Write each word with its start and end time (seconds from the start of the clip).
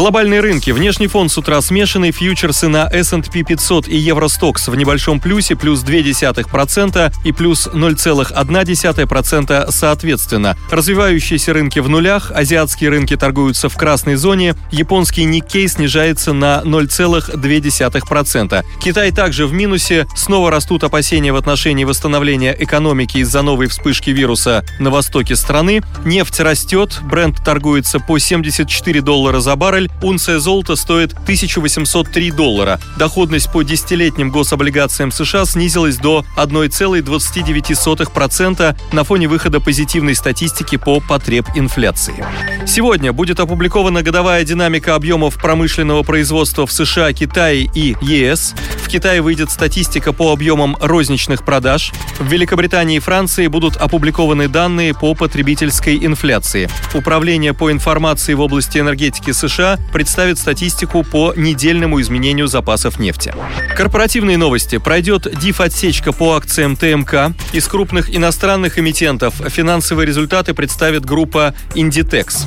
Глобальные 0.00 0.40
рынки. 0.40 0.70
Внешний 0.70 1.08
фон 1.08 1.28
с 1.28 1.36
утра 1.36 1.60
смешанный. 1.60 2.10
Фьючерсы 2.10 2.68
на 2.68 2.88
S&P 2.90 3.42
500 3.42 3.86
и 3.86 3.98
Евростокс 3.98 4.68
в 4.68 4.74
небольшом 4.74 5.20
плюсе 5.20 5.56
плюс 5.56 5.84
0,2% 5.84 7.12
и 7.22 7.32
плюс 7.32 7.66
0,1% 7.66 9.70
соответственно. 9.70 10.56
Развивающиеся 10.70 11.52
рынки 11.52 11.80
в 11.80 11.90
нулях. 11.90 12.32
Азиатские 12.34 12.88
рынки 12.88 13.14
торгуются 13.14 13.68
в 13.68 13.76
красной 13.76 14.14
зоне. 14.14 14.54
Японский 14.70 15.24
Никкей 15.24 15.68
снижается 15.68 16.32
на 16.32 16.62
0,2%. 16.64 18.64
Китай 18.82 19.12
также 19.12 19.46
в 19.46 19.52
минусе. 19.52 20.06
Снова 20.16 20.50
растут 20.50 20.82
опасения 20.82 21.34
в 21.34 21.36
отношении 21.36 21.84
восстановления 21.84 22.56
экономики 22.58 23.18
из-за 23.18 23.42
новой 23.42 23.66
вспышки 23.66 24.08
вируса 24.08 24.64
на 24.78 24.88
востоке 24.88 25.36
страны. 25.36 25.82
Нефть 26.06 26.40
растет. 26.40 27.00
Бренд 27.02 27.44
торгуется 27.44 28.00
по 28.00 28.18
74 28.18 29.02
доллара 29.02 29.40
за 29.40 29.56
баррель 29.56 29.89
унция 30.02 30.38
золота 30.38 30.76
стоит 30.76 31.12
1803 31.12 32.30
доллара. 32.30 32.80
Доходность 32.98 33.50
по 33.52 33.62
десятилетним 33.62 34.30
гособлигациям 34.30 35.10
США 35.10 35.44
снизилась 35.44 35.96
до 35.96 36.24
1,29% 36.36 38.76
на 38.92 39.04
фоне 39.04 39.28
выхода 39.28 39.60
позитивной 39.60 40.14
статистики 40.14 40.76
по 40.76 41.00
потреб 41.00 41.46
инфляции. 41.54 42.24
Сегодня 42.66 43.12
будет 43.12 43.40
опубликована 43.40 44.02
годовая 44.02 44.44
динамика 44.44 44.94
объемов 44.94 45.36
промышленного 45.36 46.02
производства 46.02 46.66
в 46.66 46.72
США, 46.72 47.12
Китае 47.12 47.70
и 47.74 47.96
ЕС. 48.00 48.54
В 48.84 48.88
Китае 48.88 49.20
выйдет 49.22 49.50
статистика 49.50 50.12
по 50.12 50.32
объемам 50.32 50.76
розничных 50.80 51.44
продаж. 51.44 51.92
В 52.18 52.26
Великобритании 52.26 52.96
и 52.96 53.00
Франции 53.00 53.48
будут 53.48 53.76
опубликованы 53.76 54.48
данные 54.48 54.94
по 54.94 55.14
потребительской 55.14 56.04
инфляции. 56.04 56.68
Управление 56.94 57.54
по 57.54 57.72
информации 57.72 58.34
в 58.34 58.40
области 58.40 58.78
энергетики 58.78 59.32
США 59.32 59.78
представит 59.92 60.38
статистику 60.38 61.02
по 61.02 61.32
недельному 61.36 62.00
изменению 62.00 62.48
запасов 62.48 62.98
нефти. 62.98 63.34
Корпоративные 63.76 64.36
новости. 64.36 64.78
Пройдет 64.78 65.26
диф-отсечка 65.38 66.12
по 66.12 66.34
акциям 66.34 66.76
ТМК. 66.76 67.34
Из 67.52 67.66
крупных 67.66 68.14
иностранных 68.14 68.78
эмитентов 68.78 69.34
финансовые 69.48 70.06
результаты 70.06 70.54
представит 70.54 71.04
группа 71.04 71.54
Inditex. 71.74 72.46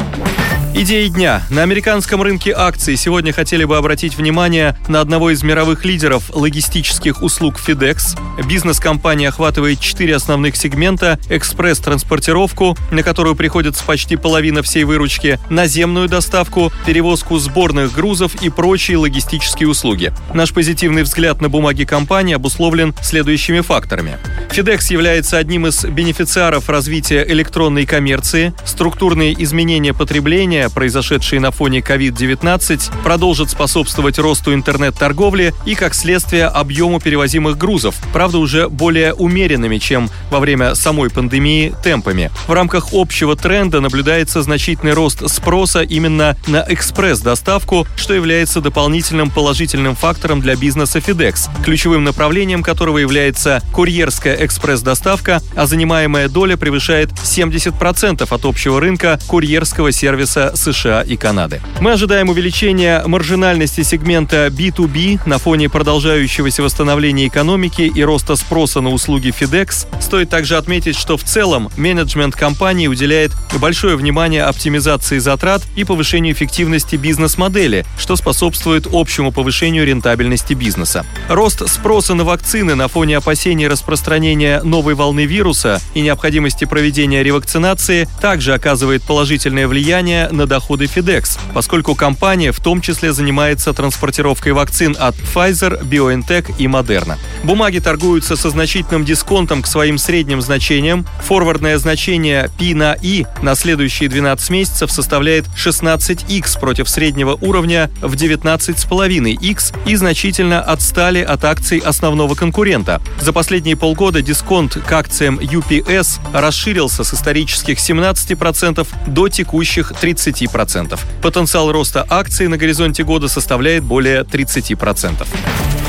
Идеи 0.76 1.08
дня. 1.08 1.44
На 1.52 1.62
американском 1.62 2.24
рынке 2.24 2.52
акций 2.52 2.98
сегодня 2.98 3.32
хотели 3.32 3.64
бы 3.64 3.78
обратить 3.78 4.18
внимание 4.18 4.76
на 4.88 5.02
одного 5.02 5.30
из 5.30 5.44
мировых 5.44 5.86
лидеров 5.86 6.32
логистических 6.34 7.22
услуг 7.22 7.60
FedEx. 7.64 8.20
Бизнес-компания 8.48 9.30
охватывает 9.30 9.80
четыре 9.80 10.16
основных 10.16 10.56
сегмента– 10.56 11.20
экспресс-транспортировку, 11.30 12.76
на 12.90 13.04
которую 13.04 13.36
приходится 13.36 13.84
почти 13.86 14.16
половина 14.16 14.64
всей 14.64 14.84
выручки, 14.84 15.40
наземную 15.52 16.10
доставку, 16.10 16.74
перевозку 17.14 17.38
сборных 17.38 17.94
грузов 17.94 18.42
и 18.42 18.50
прочие 18.50 18.98
логистические 18.98 19.70
услуги. 19.70 20.12
Наш 20.34 20.52
позитивный 20.52 21.04
взгляд 21.04 21.42
на 21.42 21.50
бумаги 21.50 21.84
компании 21.84 22.34
обусловлен 22.34 22.96
следующими 23.04 23.60
факторами. 23.60 24.18
FedEx 24.54 24.94
является 24.94 25.40
одним 25.40 25.66
из 25.66 25.84
бенефициаров 25.84 26.70
развития 26.70 27.26
электронной 27.28 27.88
коммерции, 27.88 28.54
структурные 28.66 29.34
изменения 29.44 29.96
потребления 29.96 30.70
произошедшие 30.70 31.40
на 31.40 31.50
фоне 31.50 31.80
COVID-19, 31.80 33.02
продолжат 33.04 33.50
способствовать 33.50 34.20
росту 34.20 34.54
интернет-торговли 34.54 35.56
и, 35.66 35.74
как 35.74 35.96
следствие, 35.96 36.46
объему 36.46 37.00
перевозимых 37.00 37.58
грузов, 37.58 37.96
правда, 38.14 38.38
уже 38.38 38.70
более 38.70 39.16
умеренными, 39.16 39.80
чем 39.80 40.08
во 40.30 40.40
время 40.40 40.76
самой 40.76 41.10
пандемии 41.10 41.74
темпами. 41.84 42.30
В 42.48 42.52
рамках 42.52 42.90
общего 42.94 43.36
тренда 43.36 43.82
наблюдается 43.82 44.44
значительный 44.44 44.94
рост 44.94 45.28
спроса 45.32 45.82
именно 45.82 46.38
на 46.46 46.64
экспресс-доставку, 46.70 47.88
что 47.96 48.14
является 48.14 48.62
дополнительным 48.62 49.32
положительным 49.32 49.96
фактором 49.96 50.42
для 50.42 50.56
бизнеса 50.56 51.00
FedEx, 51.00 51.50
ключевым 51.66 52.04
направлением 52.04 52.62
которого 52.62 53.00
является 53.00 53.64
курьерская 53.72 54.43
экспресс-доставка, 54.46 55.42
а 55.56 55.66
занимаемая 55.66 56.30
доля 56.30 56.58
превышает 56.58 57.10
70% 57.12 58.28
от 58.30 58.46
общего 58.46 58.80
рынка 58.80 59.20
курьерского 59.28 59.92
сервиса 59.92 60.54
США 60.56 61.02
и 61.02 61.16
Канады. 61.16 61.62
Мы 61.80 61.92
ожидаем 61.92 62.30
увеличения 62.30 63.04
маржинальности 63.06 63.84
сегмента 63.84 64.48
B2B 64.48 65.22
на 65.26 65.38
фоне 65.38 65.70
продолжающегося 65.70 66.64
восстановления 66.64 67.28
экономики 67.28 67.84
и 67.94 68.04
роста 68.04 68.36
спроса 68.36 68.82
на 68.82 68.90
услуги 68.90 69.34
FedEx. 69.38 69.88
Стоит 70.02 70.30
также 70.30 70.58
отметить, 70.58 70.98
что 70.98 71.18
в 71.18 71.24
целом 71.24 71.70
менеджмент 71.78 72.36
компании 72.36 72.88
уделяет 72.88 73.32
большое 73.60 73.96
внимание 73.96 74.44
оптимизации 74.44 75.20
затрат 75.20 75.62
и 75.76 75.84
повышению 75.84 76.34
эффективности 76.34 76.96
бизнес-модели, 76.96 77.86
что 77.98 78.16
способствует 78.16 78.88
общему 78.92 79.32
повышению 79.32 79.86
рентабельности 79.86 80.54
бизнеса. 80.54 81.06
Рост 81.30 81.68
спроса 81.70 82.14
на 82.14 82.24
вакцины 82.24 82.76
на 82.76 82.88
фоне 82.88 83.18
опасений 83.18 83.68
распространения 83.68 84.33
новой 84.64 84.96
волны 84.96 85.26
вируса 85.26 85.82
и 85.94 86.02
необходимости 86.02 86.66
проведения 86.66 87.24
ревакцинации 87.24 88.08
также 88.22 88.54
оказывает 88.54 89.04
положительное 89.04 89.68
влияние 89.68 90.30
на 90.30 90.46
доходы 90.46 90.86
FedEx, 90.86 91.40
поскольку 91.54 91.96
компания 91.96 92.52
в 92.52 92.60
том 92.60 92.82
числе 92.82 93.14
занимается 93.14 93.74
транспортировкой 93.74 94.54
вакцин 94.54 94.96
от 95.00 95.16
Pfizer, 95.16 95.82
BioNTech 95.84 96.56
и 96.58 96.66
Moderna. 96.66 97.18
Бумаги 97.44 97.80
торгуются 97.80 98.36
со 98.36 98.50
значительным 98.50 99.06
дисконтом 99.06 99.62
к 99.62 99.68
своим 99.68 99.98
средним 99.98 100.42
значениям. 100.42 101.06
Форвардное 101.24 101.78
значение 101.78 102.50
P 102.58 102.74
на 102.74 102.96
I 103.04 103.26
на 103.42 103.56
следующие 103.56 104.10
12 104.10 104.50
месяцев 104.50 104.92
составляет 104.92 105.46
16x 105.58 106.60
против 106.60 106.90
среднего 106.90 107.38
уровня 107.42 107.90
в 108.02 108.14
19,5x 108.14 109.76
и 109.86 109.96
значительно 109.96 110.62
отстали 110.62 111.22
от 111.22 111.44
акций 111.44 111.80
основного 111.80 112.36
конкурента. 112.36 113.02
За 113.20 113.34
последние 113.34 113.76
полгода 113.76 114.22
дисконт 114.22 114.76
к 114.76 114.92
акциям 114.92 115.40
UPS 115.40 116.20
расширился 116.34 117.04
с 117.04 117.14
исторических 117.14 117.78
17% 117.78 118.88
до 119.08 119.30
текущих 119.30 119.92
30%. 119.92 120.34
30%. 120.34 121.00
Потенциал 121.22 121.72
роста 121.72 122.06
акций 122.10 122.48
на 122.48 122.58
горизонте 122.58 123.04
года 123.04 123.28
составляет 123.28 123.84
более 123.84 124.22
30%. 124.22 125.26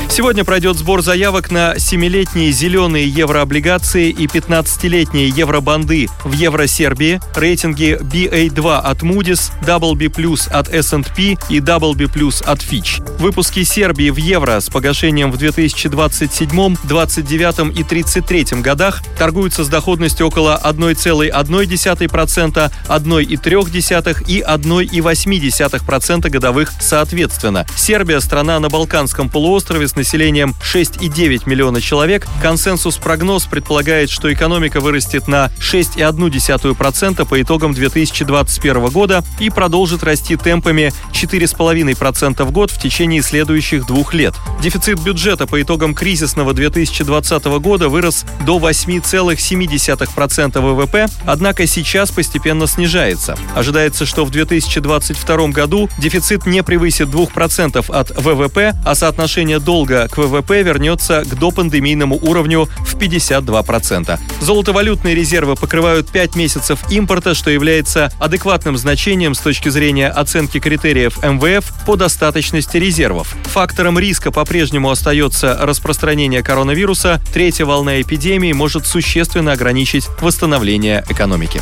Сегодня 0.09 0.43
пройдет 0.45 0.77
сбор 0.77 1.01
заявок 1.01 1.51
на 1.51 1.75
7-летние 1.75 2.51
зеленые 2.51 3.05
еврооблигации 3.07 4.09
и 4.09 4.27
15-летние 4.27 5.27
евробанды 5.27 6.07
в 6.23 6.31
Евросербии, 6.31 7.19
рейтинги 7.35 7.97
BA2 8.01 8.77
от 8.77 9.03
Moody's, 9.03 9.51
WB+, 9.65 10.47
от 10.51 10.69
S&P 10.69 11.37
и 11.49 11.59
WB+, 11.59 12.43
от 12.45 12.59
Fitch. 12.59 13.19
Выпуски 13.19 13.63
Сербии 13.63 14.09
в 14.09 14.15
евро 14.17 14.61
с 14.61 14.69
погашением 14.69 15.31
в 15.31 15.37
2027, 15.37 16.77
29 16.83 17.77
и 17.77 17.83
33 17.83 18.61
годах 18.61 19.03
торгуются 19.17 19.65
с 19.65 19.67
доходностью 19.67 20.27
около 20.27 20.61
1,1%, 20.63 22.71
1,3% 22.87 24.23
и 24.27 24.41
1,8% 24.41 26.29
годовых 26.29 26.71
соответственно. 26.79 27.65
Сербия– 27.75 28.19
страна 28.21 28.59
на 28.59 28.69
Балканском 28.69 29.29
полуострове 29.29 29.87
с 29.95 29.97
населением 29.97 30.53
6,9 30.61 31.43
миллиона 31.45 31.79
человек, 31.79 32.27
консенсус-прогноз 32.41 33.45
предполагает, 33.45 34.09
что 34.09 34.33
экономика 34.33 34.81
вырастет 34.81 35.29
на 35.29 35.49
6,1% 35.61 37.25
по 37.25 37.41
итогам 37.41 37.73
2021 37.73 38.87
года 38.87 39.23
и 39.39 39.49
продолжит 39.49 40.03
расти 40.03 40.35
темпами 40.35 40.91
4,5% 41.13 42.43
в 42.43 42.51
год 42.51 42.71
в 42.71 42.81
течение 42.81 43.21
следующих 43.21 43.87
двух 43.87 44.13
лет. 44.13 44.33
Дефицит 44.61 44.99
бюджета 44.99 45.47
по 45.47 45.61
итогам 45.61 45.95
кризисного 45.95 46.53
2020 46.53 47.45
года 47.45 47.87
вырос 47.87 48.25
до 48.45 48.57
8,7% 48.57 50.59
ВВП, 50.59 51.05
однако 51.25 51.65
сейчас 51.67 52.11
постепенно 52.11 52.67
снижается. 52.67 53.37
Ожидается, 53.55 54.05
что 54.05 54.25
в 54.25 54.29
2022 54.29 55.47
году 55.47 55.89
дефицит 55.99 56.45
не 56.45 56.63
превысит 56.63 57.07
2% 57.07 57.95
от 57.95 58.11
ВВП, 58.17 58.75
а 58.83 58.93
соотношение 58.93 59.59
долга 59.59 59.84
к 59.85 60.17
ВВП 60.17 60.63
вернется 60.63 61.23
к 61.23 61.39
допандемийному 61.39 62.19
уровню 62.21 62.67
в 62.79 62.95
52%. 62.95 64.19
Золотовалютные 64.41 65.15
резервы 65.15 65.55
покрывают 65.55 66.09
5 66.09 66.35
месяцев 66.35 66.79
импорта, 66.89 67.33
что 67.33 67.49
является 67.49 68.11
адекватным 68.19 68.77
значением 68.77 69.35
с 69.35 69.39
точки 69.39 69.69
зрения 69.69 70.09
оценки 70.09 70.59
критериев 70.59 71.17
МВФ 71.23 71.85
по 71.85 71.95
достаточности 71.95 72.77
резервов. 72.77 73.35
Фактором 73.43 73.99
риска 73.99 74.31
по-прежнему 74.31 74.89
остается 74.89 75.57
распространение 75.61 76.43
коронавируса. 76.43 77.21
Третья 77.33 77.65
волна 77.65 78.01
эпидемии 78.01 78.53
может 78.53 78.85
существенно 78.85 79.53
ограничить 79.53 80.07
восстановление 80.21 81.03
экономики. 81.09 81.61